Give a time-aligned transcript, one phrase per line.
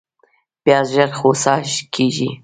[0.63, 1.55] پیاز ژر خوسا
[1.93, 2.29] کېږي